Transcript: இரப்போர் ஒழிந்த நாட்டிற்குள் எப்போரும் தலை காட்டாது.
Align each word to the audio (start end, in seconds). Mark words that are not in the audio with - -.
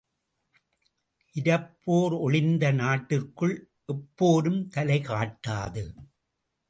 இரப்போர் 1.35 2.15
ஒழிந்த 2.19 2.71
நாட்டிற்குள் 2.71 3.55
எப்போரும் 3.87 4.61
தலை 4.69 4.99
காட்டாது. 4.99 5.83